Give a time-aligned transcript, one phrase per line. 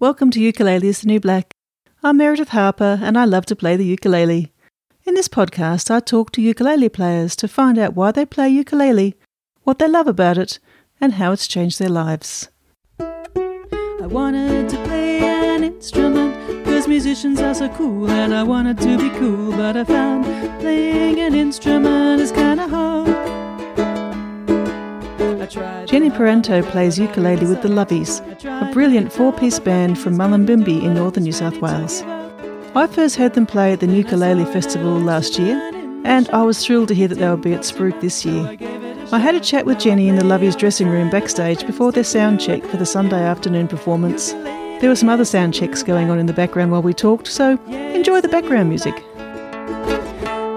[0.00, 1.50] Welcome to Ukulele is the New Black.
[2.04, 4.52] I'm Meredith Harper and I love to play the ukulele.
[5.04, 9.16] In this podcast, I talk to ukulele players to find out why they play ukulele,
[9.64, 10.60] what they love about it,
[11.00, 12.48] and how it's changed their lives.
[13.00, 18.98] I wanted to play an instrument because musicians are so cool and I wanted to
[18.98, 20.26] be cool, but I found
[20.60, 22.87] playing an instrument is kind of hard.
[25.50, 30.94] Jenny Parento plays ukulele with the Lovies, a brilliant four piece band from Mullumbimby in
[30.94, 32.02] northern New South Wales.
[32.74, 35.56] I first heard them play at the Ukulele Festival last year,
[36.04, 38.56] and I was thrilled to hear that they would be at Spruik this year.
[39.10, 42.40] I had a chat with Jenny in the Lovies dressing room backstage before their sound
[42.40, 44.32] check for the Sunday afternoon performance.
[44.32, 47.58] There were some other sound checks going on in the background while we talked, so
[47.68, 49.02] enjoy the background music.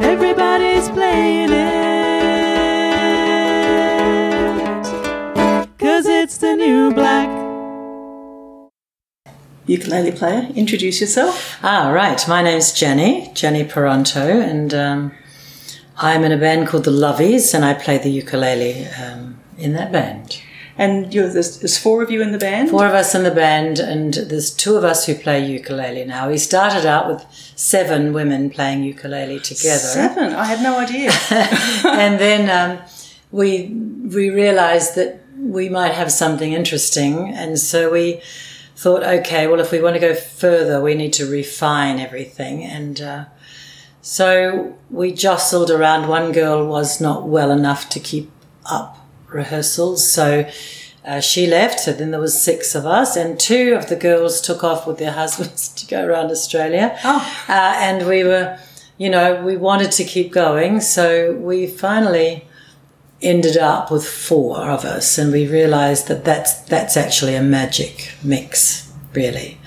[0.03, 1.70] Everybody's playing it.
[6.41, 7.30] The new black.
[9.68, 11.59] Ukulele player, introduce yourself.
[11.62, 12.27] Ah, right.
[12.27, 15.12] My name's Jenny, Jenny Parenteau, and um,
[15.97, 19.92] I'm in a band called the Lovies, and I play the ukulele um, in that
[19.92, 20.42] band.
[20.80, 22.72] And there's, there's, four of you in the band?
[22.72, 26.28] Four of us in the band, and there's two of us who play ukulele now.
[26.28, 27.23] We started out with
[27.56, 29.78] seven women playing ukulele together.
[29.78, 30.34] Seven?
[30.34, 31.12] I had no idea.
[31.86, 32.84] and then um,
[33.31, 37.34] we we realized that we might have something interesting.
[37.34, 38.22] And so we
[38.75, 42.64] thought, okay, well, if we want to go further, we need to refine everything.
[42.64, 43.25] And uh,
[44.02, 46.08] so we jostled around.
[46.08, 48.31] One girl was not well enough to keep
[48.66, 48.97] up
[49.28, 50.08] rehearsals.
[50.08, 50.50] So
[51.03, 51.80] uh, she left.
[51.80, 55.00] So then there was six of us, and two of the girls took off with
[55.00, 56.97] their husbands to go around Australia.
[57.03, 57.45] Oh.
[57.50, 58.59] Uh, and we were,
[58.97, 60.81] you know, we wanted to keep going.
[60.81, 62.45] So we finally
[63.22, 68.13] ended up with four of us, and we realized that that's that's actually a magic
[68.23, 69.58] mix, really.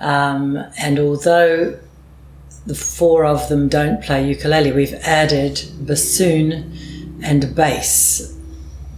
[0.00, 1.78] Um, and although
[2.66, 8.36] the four of them don't play ukulele, we've added bassoon and bass,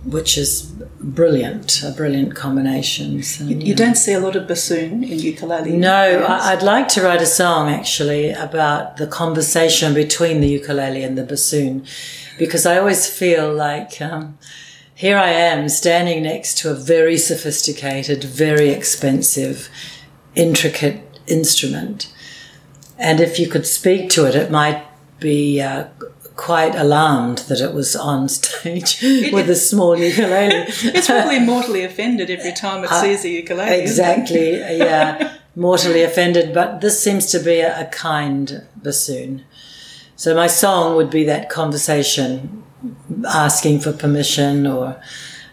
[0.04, 0.62] which is
[1.00, 3.22] brilliant, a brilliant combination.
[3.22, 5.76] So, you, you don't see a lot of bassoon in ukulele.
[5.76, 11.18] No, I'd like to write a song actually about the conversation between the ukulele and
[11.18, 11.84] the bassoon
[12.38, 14.38] because I always feel like um,
[14.94, 19.68] here I am standing next to a very sophisticated, very expensive,
[20.34, 22.12] intricate instrument.
[22.98, 24.84] And if you could speak to it, it might
[25.20, 25.88] be uh,
[26.36, 29.00] quite alarmed that it was on stage
[29.32, 30.54] with a small ukulele.
[30.68, 33.80] it's probably mortally offended every time it uh, sees a ukulele.
[33.80, 36.54] Exactly, yeah, mortally offended.
[36.54, 39.44] But this seems to be a, a kind bassoon.
[40.16, 42.64] So my song would be that conversation,
[43.28, 45.00] asking for permission or,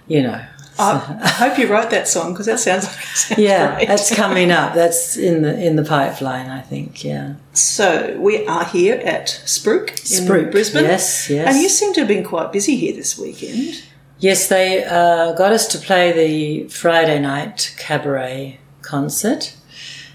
[0.07, 0.43] you know.
[0.79, 3.87] I, hope you write that song because that sounds sounds yeah, great.
[3.87, 4.73] that's coming up.
[4.73, 7.03] That's in the in the pipeline, I think.
[7.03, 7.35] Yeah.
[7.51, 10.85] So we are here at Spruik Spruik, Brisbane.
[10.85, 11.47] Yes, yes.
[11.47, 13.83] And you seem to have been quite busy here this weekend.
[14.17, 19.55] Yes, they uh, got us to play the Friday night cabaret concert.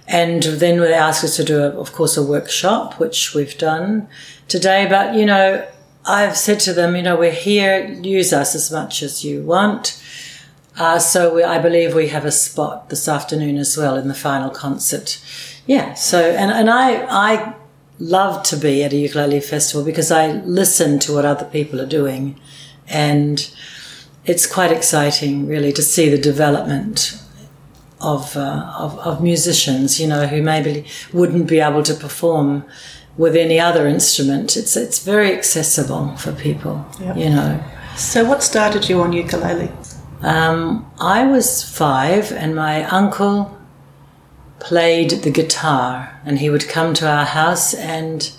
[0.08, 4.08] And then they asked us to do, a, of course, a workshop, which we've done
[4.48, 4.86] today.
[4.88, 5.66] But, you know,
[6.04, 10.02] I've said to them, you know, we're here, use us as much as you want.
[10.78, 14.14] Uh, so we, I believe we have a spot this afternoon as well in the
[14.14, 15.22] final concert.
[15.66, 15.94] Yeah.
[15.94, 17.54] So, and, and I, I
[17.98, 21.86] love to be at a ukulele festival because I listen to what other people are
[21.86, 22.40] doing.
[22.86, 23.50] And
[24.24, 27.20] it's quite exciting, really, to see the development
[28.00, 32.64] of, uh, of, of musicians, you know, who maybe wouldn't be able to perform
[33.18, 34.56] with any other instrument.
[34.56, 37.16] It's it's very accessible for people, yep.
[37.16, 37.62] you know.
[37.96, 39.70] So, what started you on ukulele?
[40.22, 43.58] Um, I was five, and my uncle
[44.60, 48.32] played the guitar, and he would come to our house, and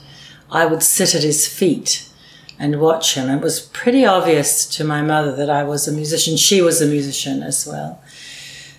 [0.50, 2.10] I would sit at his feet
[2.58, 3.30] and watch him.
[3.30, 6.36] It was pretty obvious to my mother that I was a musician.
[6.36, 8.02] She was a musician as well.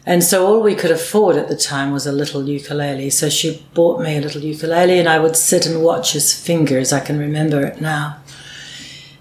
[0.06, 3.10] And so all we could afford at the time was a little ukulele.
[3.10, 6.92] So she bought me a little ukulele and I would sit and watch his fingers.
[6.92, 8.18] I can remember it now.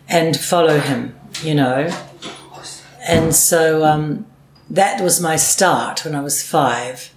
[0.08, 1.90] And follow him, you know.
[3.08, 4.26] And so um,
[4.70, 7.12] that was my start when I was five.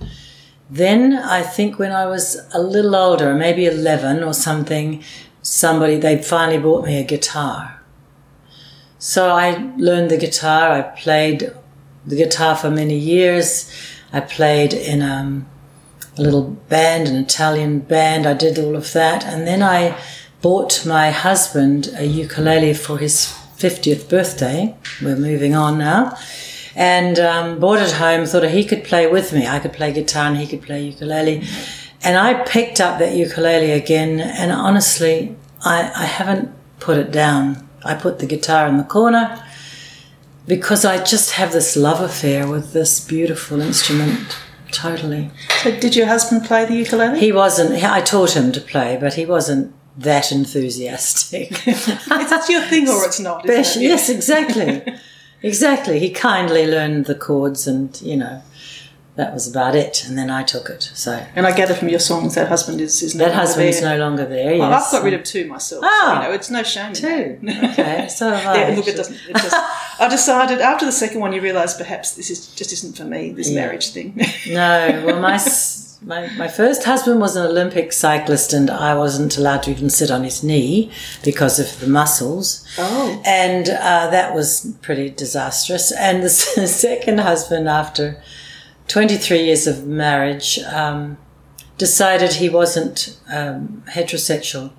[0.69, 5.05] Then I think when I was a little older, maybe 11 or something,
[5.43, 7.83] somebody, they finally bought me a guitar.
[8.99, 10.73] So I learned the guitar.
[10.73, 11.53] I played
[12.07, 13.71] the guitar for many years.
[14.13, 15.47] I played in um,
[16.19, 18.27] a little band, an Italian band.
[18.27, 19.25] I did all of that.
[19.25, 19.99] And then I
[20.41, 24.75] bought my husband a ukulele for his 50th birthday.
[25.01, 26.17] We're moving on now.
[26.75, 28.27] and um, brought it home.
[28.27, 29.47] Thought he could play with me.
[29.47, 31.45] I could play guitar and he could play ukulele.
[32.03, 36.51] And I picked up that ukulele again, and honestly, I, I haven't
[36.81, 37.69] put it down.
[37.85, 39.43] I put the guitar in the corner
[40.47, 44.37] because I just have this love affair with this beautiful instrument.
[44.71, 45.31] Totally.
[45.63, 47.21] So, did your husband play the ukulele?
[47.21, 47.83] He wasn't.
[47.85, 51.51] I taught him to play, but he wasn't that enthusiastic.
[51.67, 53.45] Is that your thing or it's not?
[53.49, 53.77] it?
[53.77, 54.83] Yes, exactly,
[55.43, 55.99] exactly.
[55.99, 58.43] He kindly learned the chords, and you know,
[59.17, 60.05] that was about it.
[60.07, 60.83] And then I took it.
[60.95, 63.81] So And I gather from your songs that husband is, is no that longer husband's
[63.81, 63.99] there.
[63.99, 64.53] no longer there.
[64.53, 65.85] Yes, Well, I've got rid of two myself.
[65.85, 66.23] so, Ah.
[66.23, 66.93] you know, it's no shame.
[66.95, 67.39] two.
[67.65, 68.69] Okay, so have I.
[68.71, 69.17] Yeah, look, it doesn't.
[69.29, 69.57] It just,
[70.01, 73.33] I decided after the second one, you realise perhaps this is just isn't for me.
[73.33, 74.19] This marriage thing.
[74.49, 75.39] No, well, my,
[76.05, 80.11] my my first husband was an Olympic cyclist, and I wasn't allowed to even sit
[80.11, 80.91] on his knee
[81.23, 82.67] because of the muscles.
[82.79, 83.23] Oh.
[83.25, 85.93] and uh, that was pretty disastrous.
[85.93, 86.29] And the
[86.85, 88.21] second husband, after
[88.89, 91.17] 23 years of marriage, um,
[91.79, 94.73] decided he wasn't um, heterosexual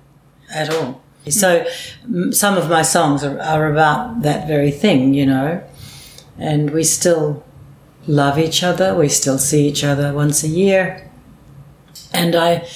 [0.52, 1.02] at all.
[1.30, 1.66] So
[2.30, 5.62] some of my songs are, are about that very thing, you know,
[6.38, 7.42] and we still
[8.06, 8.94] love each other.
[8.94, 11.10] We still see each other once a year.
[12.12, 12.68] And I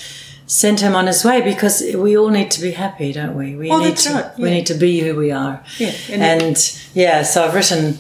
[0.46, 3.54] sent him on his way because we all need to be happy, don't we?
[3.54, 5.62] We Oh, need to right, we need to be who we are.
[5.78, 7.98] Yeah, and- And, yeah, so I've written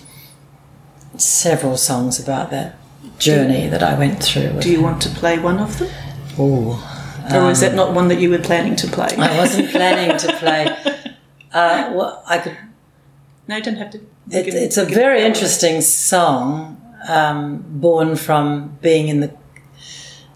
[1.18, 2.77] several songs about that
[3.18, 4.60] journey that I went through.
[4.60, 5.88] Do you want to play one of them,
[6.38, 6.76] Ooh.
[7.34, 9.08] or is that not one that you were planning to play?
[9.18, 10.94] I wasn't planning to play.
[11.50, 12.54] Uh, well, I could
[13.48, 13.98] no, you don't have to.
[14.30, 19.34] It, can- it's a very interesting song, um, born from being in the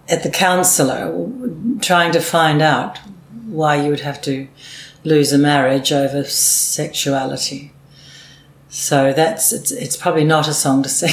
[0.08, 1.28] at the counselor,
[1.80, 2.98] trying to find out
[3.46, 4.48] why you would have to
[5.04, 7.72] lose a marriage over sexuality.
[8.72, 11.10] So that's it's, it's probably not a song to sing,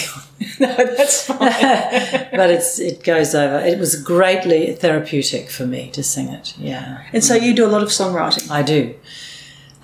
[0.61, 1.37] no, that's fine.
[2.31, 3.59] but it's it goes over.
[3.59, 6.57] It was greatly therapeutic for me to sing it.
[6.57, 7.03] Yeah.
[7.11, 8.49] and so you do a lot of songwriting.
[8.49, 8.95] I do.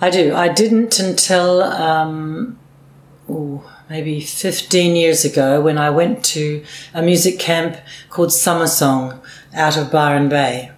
[0.00, 0.34] I do.
[0.34, 2.58] I didn't until um,
[3.28, 6.64] ooh, maybe 15 years ago when I went to
[6.94, 7.76] a music camp
[8.08, 9.20] called Summer Song
[9.52, 10.70] out of Byron Bay.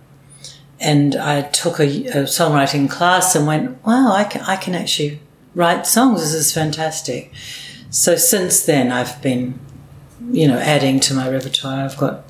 [0.80, 5.20] And I took a, a songwriting class and went, wow, I can, I can actually
[5.58, 6.20] write songs.
[6.20, 7.32] This is fantastic.
[7.90, 9.58] So since then, I've been,
[10.30, 11.84] you know, adding to my repertoire.
[11.84, 12.24] I've got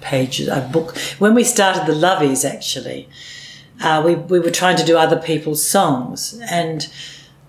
[0.00, 0.48] pages.
[0.48, 0.96] I book.
[1.18, 3.08] When we started the Lovies, actually,
[3.82, 6.40] uh, we, we were trying to do other people's songs.
[6.50, 6.88] And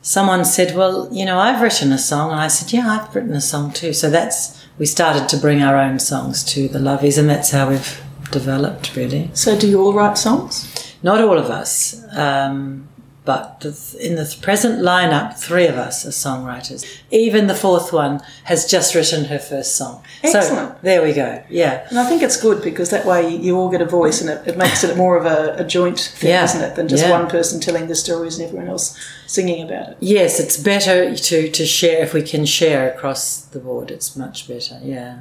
[0.01, 2.31] someone said, Well, you know, I've written a song.
[2.31, 3.93] And I said, Yeah, I've written a song too.
[3.93, 7.69] So that's, we started to bring our own songs to the Lovies, and that's how
[7.69, 9.29] we've developed, really.
[9.35, 10.95] So do you all write songs?
[11.03, 12.88] Not all of us, um,
[13.29, 13.63] but
[13.99, 16.81] in the present lineup, three of us are songwriters.
[17.11, 20.01] Even the fourth one has just written her first song.
[20.23, 20.81] So Excellent.
[20.81, 21.43] there we go.
[21.47, 21.85] Yeah.
[21.89, 24.47] And I think it's good because that way you all get a voice and it,
[24.47, 26.43] it makes it more of a, a joint thing, Yeah.
[26.45, 27.11] isn't it, than just Yeah.
[27.19, 28.97] one person telling the stories and everyone else
[29.27, 29.97] singing about it.
[29.99, 33.91] Yes, it's better to, to share if we can share across the board.
[33.91, 34.79] It's much better.
[34.83, 35.19] Yeah.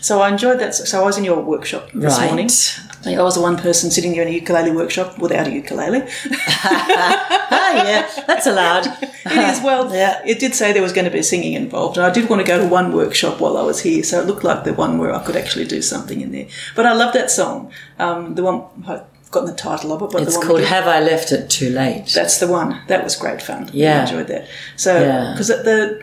[0.00, 0.74] So I enjoyed that.
[0.74, 2.26] So I was in your workshop this Right.
[2.26, 2.48] morning.
[3.06, 6.02] I was the one person sitting there in a ukulele workshop without a ukulele.
[6.74, 8.86] ah, yeah, that's allowed.
[8.86, 9.92] It is well.
[9.94, 10.20] Yeah.
[10.26, 12.46] It did say there was going to be singing involved, and I did want to
[12.46, 15.14] go to one workshop while I was here, so it looked like the one where
[15.14, 16.46] I could actually do something in there.
[16.76, 17.70] But I love that song.
[17.98, 20.86] Um, the one I've forgotten the title of it, but It's the one called Have
[20.86, 22.06] I Left It Too Late?
[22.14, 22.80] That's the one.
[22.88, 23.70] That was great fun.
[23.72, 23.98] Yeah.
[23.98, 24.46] I enjoyed that.
[24.76, 25.32] So Yeah.
[25.32, 26.02] because the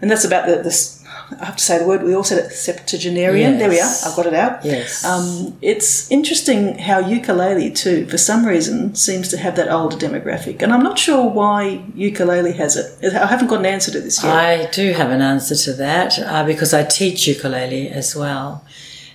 [0.00, 1.01] and that's about the this.
[1.40, 2.02] I have to say the word.
[2.02, 3.58] We all said it septuagenarian.
[3.58, 3.94] There we are.
[4.04, 4.64] I've got it out.
[4.64, 5.04] Yes.
[5.04, 10.62] Um, it's interesting how ukulele too, for some reason, seems to have that older demographic,
[10.62, 13.14] and I'm not sure why ukulele has it.
[13.14, 14.34] I haven't got an answer to this yet.
[14.34, 18.64] I do have an answer to that uh, because I teach ukulele as well.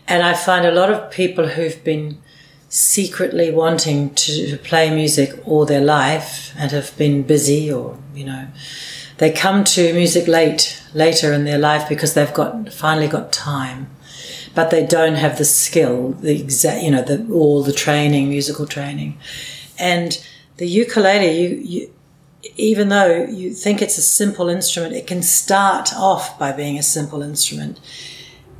[0.07, 2.21] And I find a lot of people who've been
[2.69, 8.47] secretly wanting to play music all their life and have been busy or, you know,
[9.17, 13.89] they come to music late, later in their life because they've got finally got time.
[14.53, 18.65] But they don't have the skill, the exact, you know, the, all the training, musical
[18.65, 19.17] training.
[19.77, 20.23] And
[20.57, 21.93] the ukulele, you, you,
[22.55, 26.83] even though you think it's a simple instrument, it can start off by being a
[26.83, 27.79] simple instrument.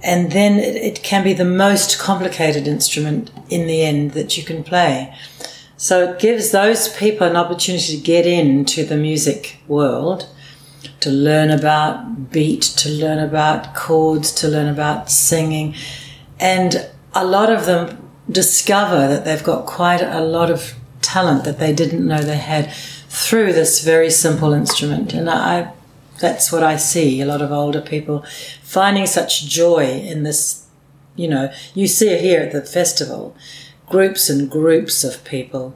[0.04, 4.44] And then it, it can be the most complicated instrument in the end that you
[4.44, 5.16] can play.
[5.78, 10.28] So it gives those people an opportunity to get into the music world,
[11.08, 15.74] to learn about beat, to learn about chords, to learn about singing.
[16.38, 21.60] And a lot of them discover that they've got quite a lot of talent that
[21.60, 22.74] they didn't know they had
[23.08, 25.14] through this very simple instrument.
[25.14, 25.72] And I,
[26.20, 27.22] That's what I see.
[27.22, 28.26] A lot of older people
[28.62, 30.66] finding such joy in this.
[31.16, 33.34] You know, you see it here at the festival,
[33.90, 35.74] groups and groups of people,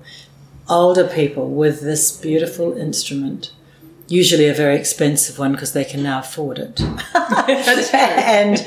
[0.68, 3.52] older people with this beautiful instrument
[4.12, 6.82] usually a very expensive one because they can now afford it.
[7.94, 8.58] and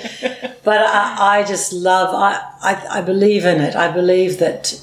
[0.65, 2.15] but I, I, just love.
[2.15, 3.77] I, I I believe in it.
[3.77, 4.81] I believe that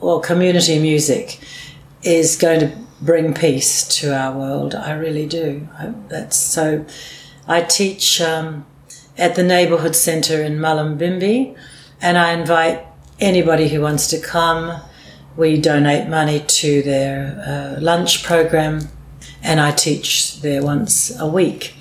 [0.00, 1.38] well, community music
[2.02, 4.74] is going to bring peace to our world.
[4.74, 5.68] I really do.
[5.78, 6.86] I, that's so.
[7.46, 8.66] I teach um,
[9.16, 11.56] at the neighbourhood centre in Mullumbimby,
[12.00, 12.84] and I invite
[13.20, 14.80] anybody who wants to come.
[15.36, 18.88] We donate money to their uh, lunch program
[19.42, 21.74] and I teach there once a week.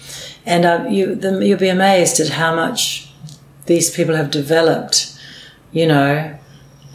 [0.46, 3.12] And uh, you, the, you'll be amazed at how much
[3.66, 5.20] these people have developed,
[5.72, 6.38] you know.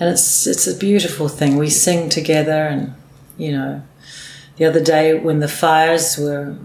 [0.01, 1.57] And it's it's a beautiful thing.
[1.57, 2.95] We sing together, and
[3.37, 3.83] you know,
[4.57, 6.57] the other day when the fires were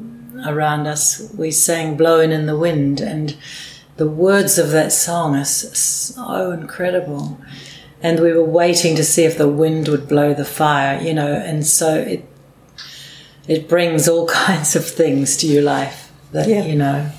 [0.46, 3.36] around us, we sang "Blowing in the Wind," and
[3.98, 7.40] the words of that song are so incredible.
[8.02, 11.34] And we were waiting to see if the wind would blow the fire, you know,
[11.34, 12.24] and so it
[13.48, 16.66] it brings all kinds of things to your life that yeah.
[16.66, 17.12] you know.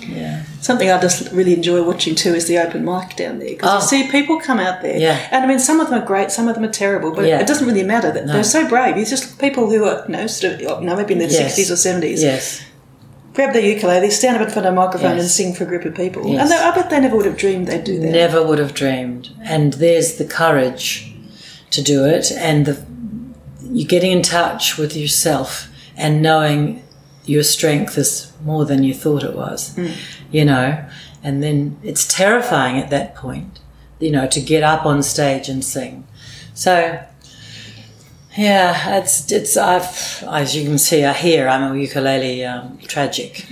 [0.00, 0.44] Yeah.
[0.60, 3.96] Something I just really enjoy watching too is the open mic down there because oh.
[3.96, 5.28] you see people come out there, yeah.
[5.30, 7.40] and I mean some of them are great, some of them are terrible, but yeah.
[7.40, 8.10] it doesn't really matter.
[8.10, 8.32] That no.
[8.32, 8.96] They're so brave.
[8.96, 11.30] It's just people who are you know sort of oh, you know maybe in their
[11.30, 11.70] sixties yes.
[11.70, 12.22] or seventies.
[12.22, 12.64] Yes.
[13.34, 15.22] Grab their ukulele, stand up in front of a microphone yes.
[15.22, 16.26] and sing for a group of people.
[16.26, 16.42] Yes.
[16.42, 18.10] And they, I bet they never would have dreamed they'd do that.
[18.10, 19.30] Never would have dreamed.
[19.42, 21.14] And there's the courage
[21.70, 22.84] to do it, and the
[23.70, 25.68] you're getting in touch with yourself
[26.02, 26.82] and knowing
[27.24, 29.94] your strength is more than you thought it was, mm.
[30.32, 30.84] you know,
[31.22, 33.60] and then it's terrifying at that point,
[34.00, 36.04] you know, to get up on stage and sing.
[36.54, 37.00] So,
[38.36, 43.36] yeah, it's it's I've as you can see, I hear I'm a ukulele um, tragic.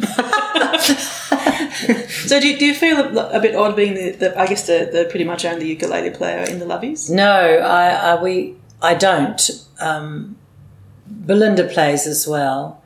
[2.27, 4.91] so do, do you feel a, a bit odd being the, the, I guess the,
[4.93, 7.09] the pretty much only ukulele player in the Lovies?
[7.11, 9.41] No, I, I we I don't.
[9.79, 10.37] Um,
[11.11, 12.83] Belinda plays as well.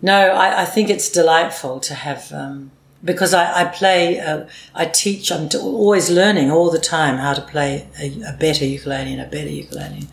[0.00, 2.70] No, I, I think it's delightful to have um,
[3.02, 5.30] because I, I play, uh, I teach.
[5.30, 9.26] I'm always learning all the time how to play a, a better ukulele and a
[9.26, 10.06] better ukulele.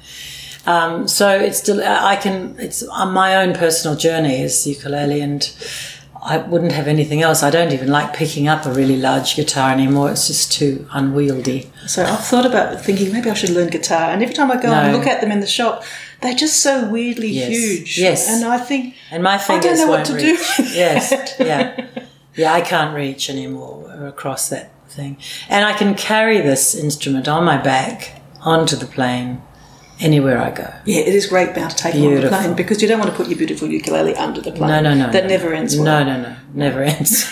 [0.65, 2.55] Um, so it's I can.
[2.59, 5.41] It's on my own personal journey is ukulele, and
[6.23, 7.41] I wouldn't have anything else.
[7.41, 10.11] I don't even like picking up a really large guitar anymore.
[10.11, 11.71] It's just too unwieldy.
[11.87, 14.69] So I've thought about thinking maybe I should learn guitar, and every time I go
[14.69, 14.75] no.
[14.75, 15.83] and look at them in the shop,
[16.21, 17.49] they're just so weirdly yes.
[17.49, 17.97] huge.
[17.97, 18.29] Yes.
[18.29, 20.57] And I think and my fingers I don't know what to reach.
[20.57, 20.63] do.
[20.63, 21.35] yes.
[21.39, 21.87] Yeah.
[22.35, 25.17] Yeah, I can't reach anymore across that thing.
[25.49, 29.41] And I can carry this instrument on my back onto the plane
[30.01, 30.73] anywhere I go.
[30.85, 33.27] Yeah, it is great about taking on the plane because you don't want to put
[33.27, 34.69] your beautiful ukulele under the plane.
[34.69, 35.11] No, no, no.
[35.11, 35.29] That no.
[35.29, 35.85] never ends well.
[35.85, 36.35] No, no, no.
[36.53, 37.25] Never ends.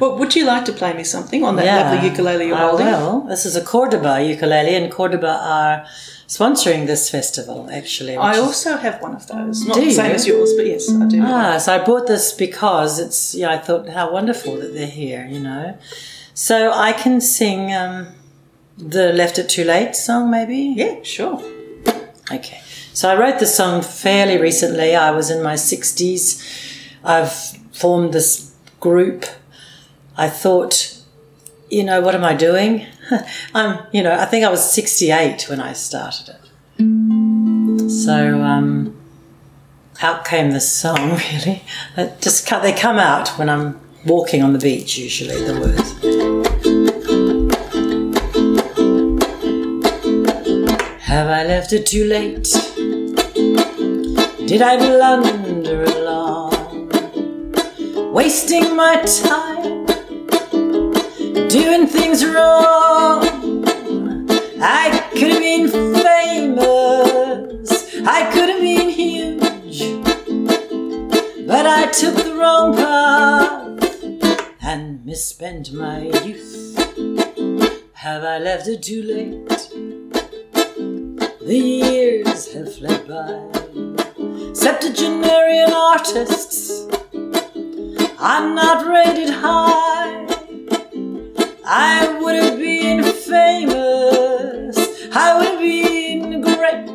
[0.00, 2.86] well, would you like to play me something on that yeah, lovely ukulele you're holding?
[2.86, 5.86] Well, this is a Cordoba ukulele, and Cordoba are
[6.26, 8.16] sponsoring this festival, actually.
[8.16, 9.64] I also have one of those.
[9.64, 11.22] Not the same as yours, but yes, I do.
[11.22, 15.26] Ah, so I bought this because it's, yeah, I thought how wonderful that they're here,
[15.30, 15.78] you know.
[16.34, 18.08] So I can sing um,
[18.78, 20.74] the Left It Too Late song, maybe?
[20.76, 21.42] Yeah, sure.
[22.30, 22.60] Okay.
[22.92, 24.94] So I wrote the song fairly recently.
[24.96, 26.42] I was in my 60s.
[27.04, 27.32] I've
[27.72, 29.26] formed this group.
[30.16, 30.98] I thought,
[31.70, 32.86] you know, what am I doing?
[33.54, 37.90] I'm, you know, I think I was 68 when I started it.
[37.90, 38.96] So, um,
[40.02, 41.62] out came this song, really.
[41.96, 46.15] It just they come out when I'm walking on the beach, usually, the words.
[51.16, 52.46] Have I left it too late?
[54.46, 56.90] Did I blunder along?
[58.12, 59.86] Wasting my time
[61.48, 63.24] doing things wrong.
[64.60, 65.70] I could have been
[66.04, 67.70] famous,
[68.04, 69.80] I could have been huge,
[71.46, 76.76] but I took the wrong path and misspent my youth.
[77.94, 79.75] Have I left it too late?
[81.46, 83.38] The years have fled by.
[84.52, 86.88] Septuagenarian artists,
[88.18, 90.26] I'm not rated high.
[91.64, 94.76] I would have been famous,
[95.14, 96.88] I would have been great.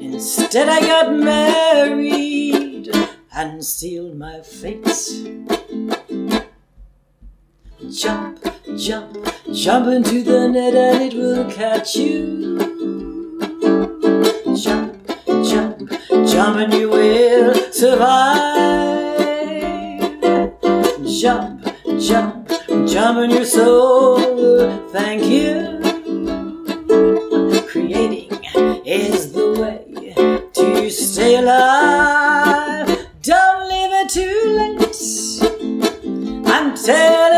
[0.00, 2.90] Instead, I got married
[3.32, 4.84] and sealed my fate.
[7.92, 8.44] Jump,
[8.76, 9.16] jump,
[9.52, 12.67] jump into the net and it will catch you.
[14.62, 15.06] Jump,
[15.44, 15.88] jump,
[16.26, 19.20] jump and you will survive.
[21.06, 21.64] Jump,
[22.00, 22.48] jump,
[22.88, 24.18] jump in your soul.
[24.18, 25.78] will Thank you.
[27.68, 28.30] Creating
[28.84, 29.84] is the way
[30.54, 32.88] to stay alive.
[33.22, 34.88] Don't leave it too late.
[36.48, 37.37] I'm telling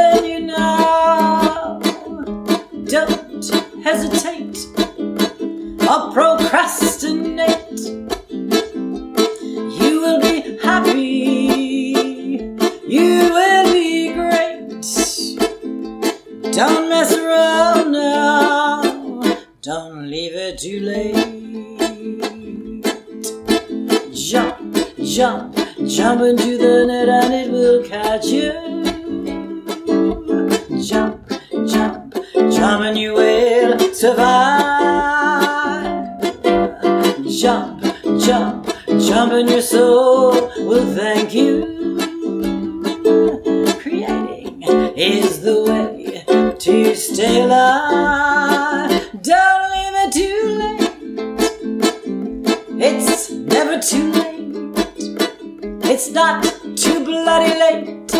[52.82, 54.54] It's never too late.
[55.84, 56.42] It's not
[56.78, 58.10] too bloody late.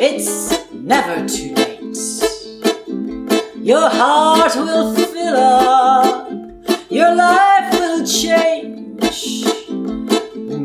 [0.00, 1.96] It's never too late.
[3.56, 6.30] Your heart will fill up.
[6.90, 9.42] Your life will change.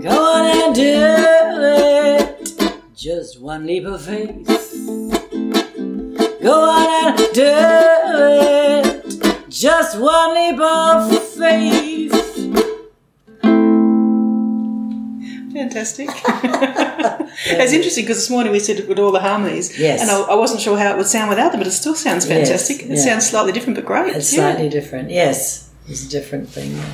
[0.04, 2.54] Go on and do it.
[2.96, 4.46] Just one leap of faith.
[6.40, 9.50] Go on and do it.
[9.50, 10.95] Just one leap of
[15.76, 16.08] Fantastic.
[17.48, 20.02] it's interesting because this morning we said it with all the harmonies, Yes.
[20.02, 22.26] and I, I wasn't sure how it would sound without them, but it still sounds
[22.30, 22.84] Yes, fantastic.
[22.84, 23.04] It yeah.
[23.04, 24.16] sounds slightly different, but great.
[24.16, 24.52] It's Yeah.
[24.52, 25.10] slightly different.
[25.12, 26.78] Yes, it's a different thing.
[26.78, 26.86] yeah.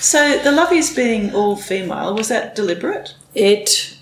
[0.00, 3.14] So the Loveys being all female was that deliberate?
[3.32, 3.96] It,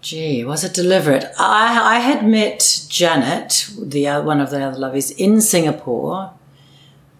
[0.00, 1.26] gee, was it deliberate?
[1.38, 6.32] I, I had met Janet, the uh, one of the other Loveys, in Singapore.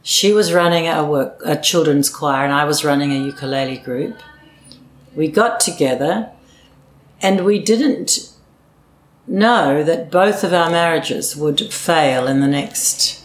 [0.02, 4.16] She was running a work a children's choir, and I was running a ukulele group.
[5.14, 6.31] We got together,
[7.22, 8.31] and we didn't
[9.27, 13.24] know that both of our marriages would fail in the next,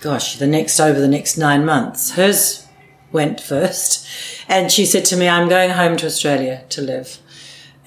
[0.00, 2.12] gosh, the next over the next nine months.
[2.12, 2.66] Hers
[3.12, 4.06] went first,
[4.48, 7.18] and she said to me, "I'm going home to Australia to live."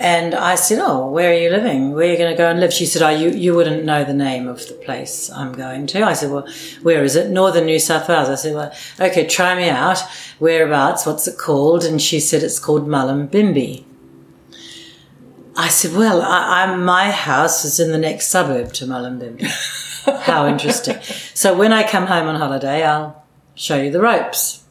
[0.01, 1.91] And I said, "Oh, where are you living?
[1.91, 4.03] Where are you going to go and live?" She said, "Oh, you you wouldn't know
[4.03, 6.47] the name of the place I'm going to." I said, "Well,
[6.81, 7.29] where is it?
[7.29, 9.99] Northern New South Wales." I said, "Well, okay, try me out.
[10.39, 11.05] Whereabouts?
[11.05, 13.85] What's it called?" And she said, "It's called Mullumbimby."
[15.55, 19.45] I said, "Well, I, I'm my house is in the next suburb to Mullumbimby."
[20.23, 20.97] How interesting!
[21.35, 24.63] So when I come home on holiday, I'll show you the ropes.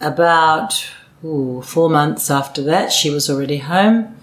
[0.00, 0.84] About
[1.24, 4.16] ooh, four months after that, she was already home.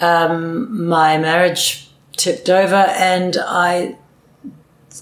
[0.00, 3.96] Um, my marriage tipped over, and I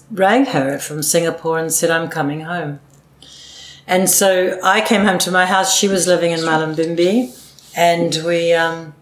[0.09, 2.79] rang her from Singapore and said, I'm coming home.
[3.87, 5.75] And so I came home to my house.
[5.75, 7.37] She was living in Mullumbimby,
[7.75, 8.93] and we um,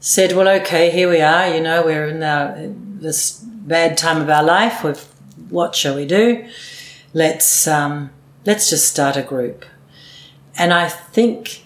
[0.00, 1.54] said, Well, okay, here we are.
[1.54, 4.84] You know, we're in our, this bad time of our life.
[4.84, 5.00] We've,
[5.48, 6.46] what shall we do?
[7.14, 8.10] Let's, um,
[8.44, 9.64] let's just start a group.
[10.58, 11.62] And I think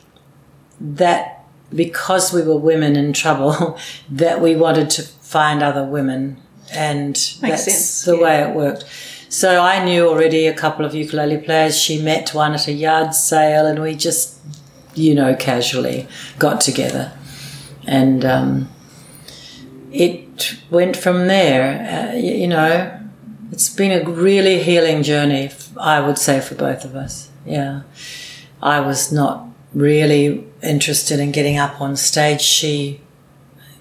[0.80, 1.44] that
[1.74, 3.78] because we were women in trouble,
[4.10, 6.40] that we wanted to find other women,
[6.72, 8.22] and that's sense, the yeah.
[8.22, 8.84] way it worked.
[9.28, 11.76] So I knew already a couple of ukulele players.
[11.76, 14.38] She met one at a yard sale, and we just,
[14.94, 16.06] you know, casually
[16.38, 17.12] got together,
[17.86, 18.68] and um,
[19.92, 22.12] it went from there.
[22.12, 23.00] Uh, you know,
[23.50, 27.30] it's been a really healing journey, I would say, for both of us.
[27.44, 27.82] Yeah.
[28.62, 32.40] I was not really interested in getting up on stage.
[32.40, 33.00] She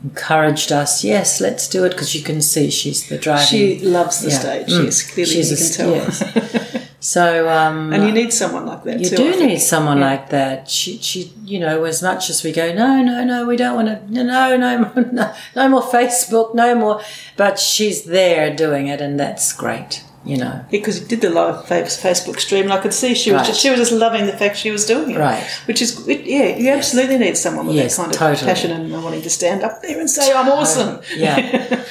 [0.04, 3.46] encouraged us, yes, let's do it, because you can see she's the driving.
[3.48, 4.40] She loves the Yeah.
[4.40, 4.68] stage.
[4.68, 4.86] Mm.
[4.86, 6.82] Yes, clearly She's you a can tell.
[7.00, 9.16] so, um, and you need someone like that you too.
[9.16, 10.06] Do need someone Yeah.
[10.12, 10.70] like that.
[10.70, 13.88] She, she, you know, as much as we go, no, no, no, we don't want
[13.88, 17.02] to, no, no, no, no, no more Facebook, no more.
[17.36, 20.04] But she's there doing it, and that's great.
[20.26, 23.42] You know, because you did the live Facebook stream, and I could see she was
[23.42, 23.48] Right.
[23.48, 25.20] just she was just loving the fact she was doing it.
[25.20, 25.44] Right.
[25.68, 28.48] Which is it, yeah, you absolutely need someone with Yes, that kind of totally.
[28.52, 31.00] passion and wanting to stand up there and say I'm awesome.
[31.16, 31.38] Yeah.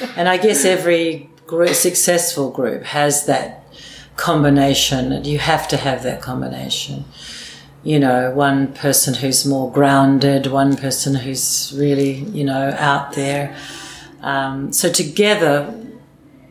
[0.17, 3.63] and I guess every group, successful group has that
[4.17, 7.05] combination, and you have to have that combination.
[7.83, 13.55] You know, one person who's more grounded, one person who's really, you know, out there.
[14.21, 15.73] Um, so together,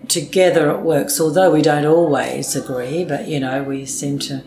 [0.09, 1.21] together it works.
[1.21, 4.43] Although we don't always agree, but you know, we seem to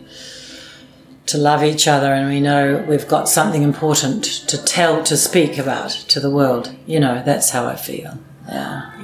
[1.26, 5.58] to love each other and we know we've got something important to tell, to speak
[5.58, 6.74] about to the world.
[6.86, 8.18] You know, that's how I feel.
[8.48, 8.94] Yeah.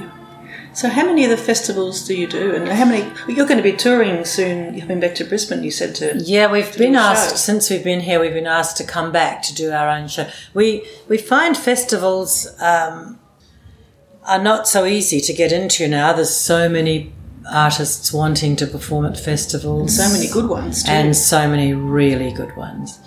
[0.73, 3.09] So, how many of the festivals do you do, and how many?
[3.29, 4.75] You're going to be touring soon.
[4.75, 5.63] You've been back to Brisbane.
[5.63, 6.17] You said to.
[6.17, 7.37] Yeah, we've to been asked show.
[7.37, 8.19] since we've been here.
[8.19, 10.29] We've been asked to come back to do our own show.
[10.53, 13.21] We we find festivals um,
[14.27, 16.13] are not so easy to get into now.
[16.13, 17.13] There's so many
[17.53, 19.97] artists wanting to perform at festivals.
[19.97, 20.91] So many good ones too.
[20.91, 22.99] and so many really good ones.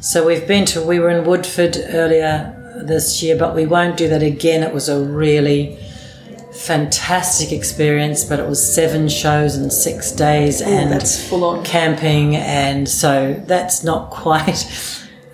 [0.00, 4.08] So we've been to, we were in Woodford earlier this year, but we won't do
[4.08, 4.62] that again.
[4.62, 5.78] It was a really
[6.52, 11.64] fantastic experience, but it was seven shows in six days and Oh, that's full on.
[11.64, 14.66] camping, and so that's not quite.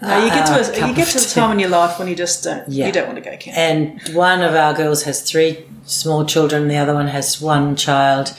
[0.00, 2.08] No, you get to our a, you get to the time in your life when
[2.08, 2.68] you just don't.
[2.68, 2.86] Yeah.
[2.86, 3.54] You don't want to go camping.
[3.54, 8.34] And one of our girls has three small children, the other one has one child,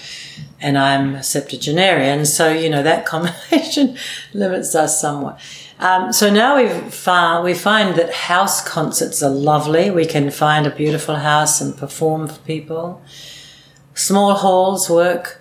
[0.62, 2.26] and I'm a septuagenarian.
[2.26, 3.98] So, you know, that combination
[4.34, 5.40] limits us somewhat.
[5.80, 9.90] Um, so now we've found, we find that house concerts are lovely.
[9.90, 13.02] We can find a beautiful house and perform for people.
[13.94, 15.39] Small halls work.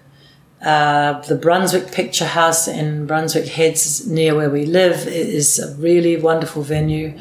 [0.62, 6.16] Uh, the Brunswick Picture House in Brunswick Heads, near where we live, is a really
[6.16, 7.16] wonderful venue.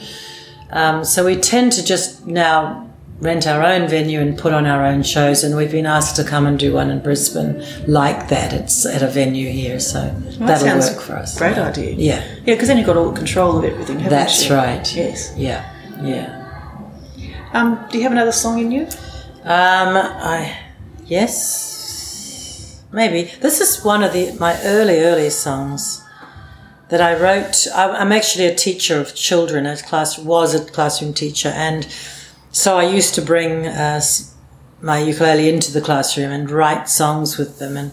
[0.72, 2.84] Um, so we tend to just now
[3.20, 6.24] rent our own venue and put on our own shows, and we've been asked to
[6.24, 8.54] come and do one in Brisbane like that.
[8.54, 11.38] It's at a venue here, so that that'll sounds work for us.
[11.38, 11.92] Great idea.
[11.92, 14.56] Yeah, Yeah, because then you've got all the control of everything, haven't that's you?
[14.56, 14.96] right.
[14.96, 15.34] Yes.
[15.38, 15.64] Yeah,
[16.04, 16.34] yeah.
[17.54, 18.82] Um, do you have another song in you?
[19.44, 20.58] Um, I
[21.06, 21.77] yes,
[22.92, 26.04] maybe this is one of the my early early songs
[26.90, 27.68] that I wrote.
[27.74, 29.66] I, I'm actually a teacher of children.
[29.66, 31.88] A class was a classroom teacher, and
[32.52, 34.02] so I used to bring uh,
[34.82, 37.78] my ukulele into the classroom and write songs with them.
[37.78, 37.92] And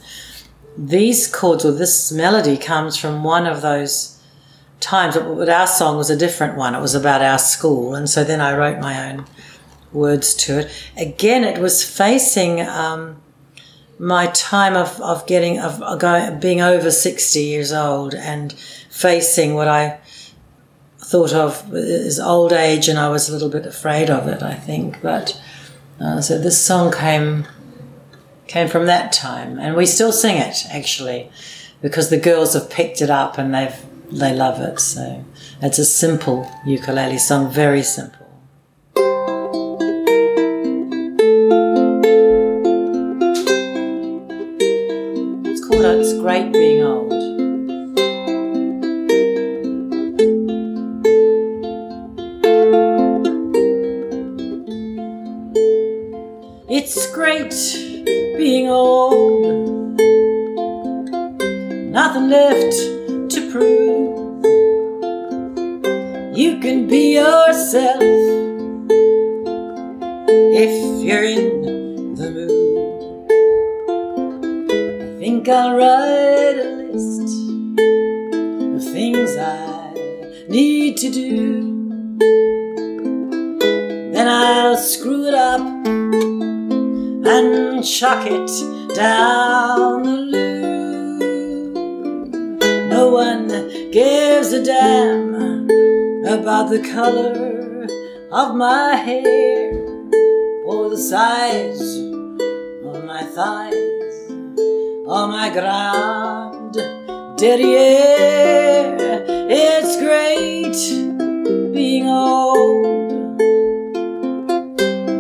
[0.76, 4.20] these chords or this melody comes from one of those
[4.80, 5.16] times.
[5.16, 6.74] But our song was a different one.
[6.74, 9.26] It was about our school, and so then I wrote my own
[9.92, 10.90] words to it.
[10.96, 13.22] Again, it was facing um,
[13.98, 18.52] my time of, of getting of going being over sixty years old and
[18.90, 20.00] facing what I
[20.98, 24.42] thought of as old age, and I was a little bit afraid of it.
[24.42, 25.40] I think, but
[26.00, 27.46] uh, so this song came
[28.46, 31.30] came from that time, and we still sing it actually
[31.82, 33.76] because the girls have picked it up and they've
[34.10, 34.80] they love it.
[34.80, 35.24] So
[35.62, 38.23] it's a simple ukulele song, very simple.
[46.24, 47.13] Great Being Old.
[88.94, 91.18] Down the loo.
[92.88, 93.48] No one
[93.90, 95.34] gives a damn
[96.24, 97.86] about the color
[98.30, 99.72] of my hair
[100.64, 101.98] or the size
[102.84, 104.30] of my thighs
[105.06, 106.74] or my ground
[107.36, 109.24] derriere.
[109.50, 110.78] It's great
[111.72, 112.94] being old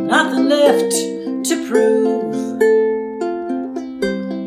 [0.06, 0.92] nothing left
[1.48, 2.33] to prove.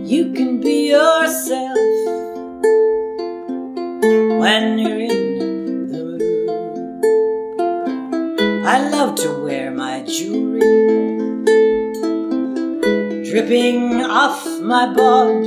[0.08, 1.76] You can be yourself
[4.40, 6.50] when you're in the mood.
[8.66, 10.62] I love to wear my jewelry
[13.30, 15.46] dripping off my bod.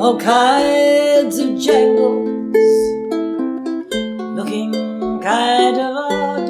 [0.00, 2.66] All kinds of jangles
[4.36, 4.72] looking
[5.22, 6.48] kind of odd.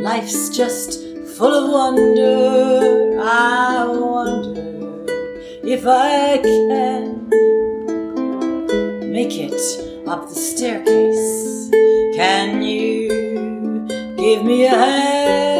[0.00, 1.01] Life's just
[1.32, 3.18] full of wonder.
[3.22, 5.06] I wonder
[5.64, 7.28] if I can
[9.10, 9.60] make it
[10.06, 11.70] up the staircase.
[12.14, 13.08] Can you
[14.16, 15.51] give me a hand?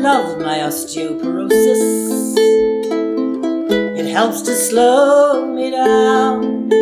[0.00, 2.34] Love my osteoporosis.
[3.98, 6.72] It helps to slow me down.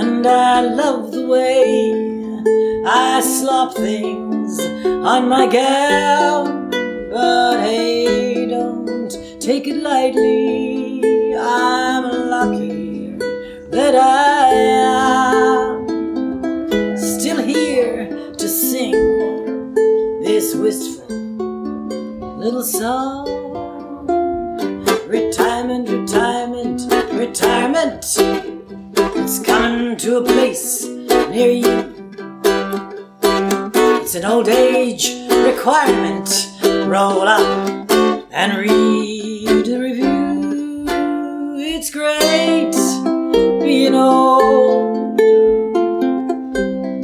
[0.00, 1.92] And I love the way
[2.84, 6.70] I slop things on my gown.
[7.12, 11.36] But hey, don't take it lightly.
[11.36, 13.12] I'm lucky
[13.70, 14.37] that I
[22.48, 23.26] little song.
[25.06, 26.80] Retirement, retirement,
[27.12, 28.04] retirement.
[29.20, 31.94] It's coming to a place near you.
[34.00, 36.48] It's an old age requirement.
[36.86, 37.90] Roll up
[38.32, 40.86] and read a review.
[41.58, 42.72] It's great
[43.60, 45.20] being old.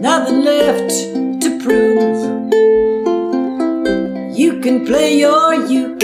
[0.01, 1.14] Nothing left
[4.65, 6.03] can play your uke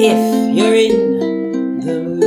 [0.00, 2.22] if you're in the mood.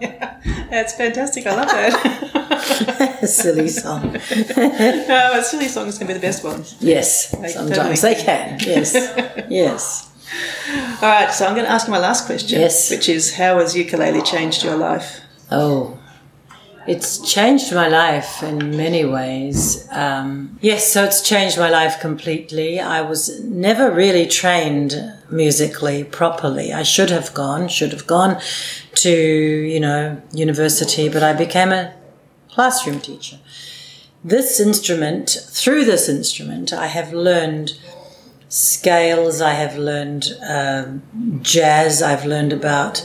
[0.70, 1.46] That's fantastic.
[1.46, 3.20] I love that.
[3.28, 4.12] Silly song.
[4.56, 6.74] no, a silly songs can be the best ones.
[6.80, 8.58] Yes, They sometimes totally they can.
[8.58, 8.92] Yes,
[9.48, 10.10] yes.
[11.00, 12.58] All right, so I'm going to ask you my last question.
[12.58, 12.90] Yes.
[12.90, 15.20] Which is, how has ukulele changed your life?
[15.48, 15.96] Oh,
[16.86, 19.86] it's changed my life in many ways.
[19.90, 22.80] Um, yes, so it's changed my life completely.
[22.80, 24.94] I was never really trained
[25.30, 26.72] musically properly.
[26.72, 28.40] I should have gone, should have gone
[28.96, 31.94] to, you know, university, but I became a
[32.48, 33.38] classroom teacher.
[34.24, 37.72] This instrument, through this instrument, I have learned
[38.48, 41.02] scales, I have learned um,
[41.42, 43.00] jazz, I've learned about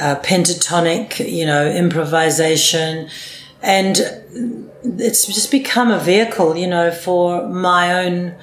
[0.00, 3.08] uh, pentatonic, you know, improvisation,
[3.62, 3.98] and
[4.82, 8.34] it's just become a vehicle, you know, for my own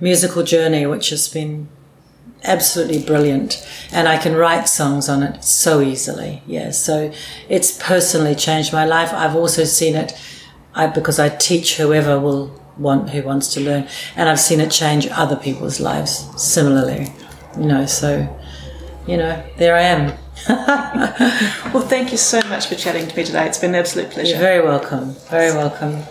[0.00, 1.68] musical journey, which has been
[2.44, 3.64] absolutely brilliant.
[3.92, 6.42] And I can write songs on it so easily.
[6.46, 7.12] Yeah, so
[7.48, 9.12] it's personally changed my life.
[9.12, 10.18] I've also seen it
[10.74, 14.70] I, because I teach whoever will want who wants to learn, and I've seen it
[14.70, 17.12] change other people's lives similarly.
[17.58, 18.26] You know, so
[19.06, 20.18] you know, there I am.
[21.72, 23.46] Well, thank you so much for chatting to me today.
[23.46, 24.32] It's been an absolute pleasure.
[24.32, 25.14] You're very welcome.
[25.30, 26.02] Very welcome.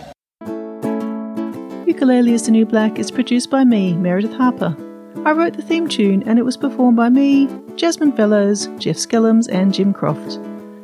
[1.86, 4.76] Ukulele is the New Black is produced by me, Meredith Harper.
[5.24, 9.48] I wrote the theme tune and it was performed by me, Jasmine Fellows, Jeff Skellums,
[9.52, 10.40] and Jim Croft.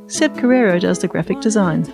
[0.06, 1.84] Seb Carrero does the graphic design.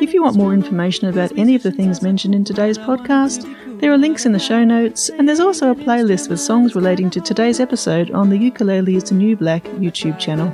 [0.00, 3.44] If you want more information about any of the things mentioned in today's podcast,
[3.80, 7.10] there are links in the show notes, and there's also a playlist with songs relating
[7.10, 10.52] to today's episode on the Ukulele is the New Black YouTube channel.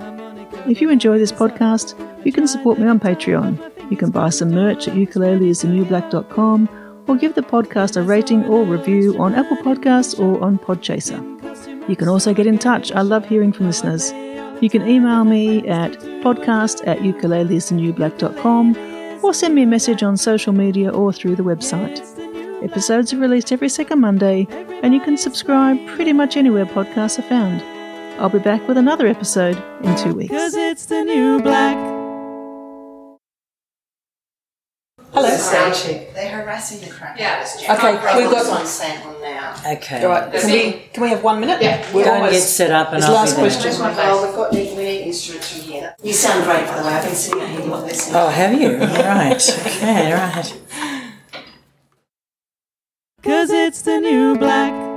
[0.69, 3.91] If you enjoy this podcast, you can support me on Patreon.
[3.91, 9.17] You can buy some merch at ukuleleisthenewblack.com or give the podcast a rating or review
[9.19, 11.89] on Apple Podcasts or on Podchaser.
[11.89, 12.93] You can also get in touch.
[12.93, 14.13] I love hearing from listeners.
[14.63, 20.53] You can email me at podcast at ukuleleisthenewblack.com or send me a message on social
[20.53, 22.24] media or through the website.
[22.65, 24.47] Episodes are released every second Monday,
[24.83, 27.61] and you can subscribe pretty much anywhere podcasts are found.
[28.21, 30.33] I'll be back with another episode in two weeks.
[30.33, 31.77] Cause it's the new black.
[35.13, 35.29] Hello.
[35.37, 36.15] Sound check.
[36.15, 37.35] They're harassing the crap Yeah.
[37.35, 37.57] out of us.
[37.63, 39.55] Okay, I've we've got- one sample now.
[39.75, 40.03] Okay.
[40.05, 41.63] All right, can we, can we have one minute?
[41.63, 41.85] Yeah.
[41.93, 43.45] We're Go and almost- get set up and It's I'll be last there.
[43.45, 43.63] question.
[43.65, 45.95] Where's my oh, we've got we need instruments from here.
[46.03, 46.95] You sound great, by the way.
[46.95, 48.17] I've been sitting out here not listening.
[48.17, 48.71] Oh, have you?
[48.73, 48.79] All
[49.15, 49.59] right.
[49.67, 50.61] Okay, all right.
[53.25, 54.94] Cause it's the new black.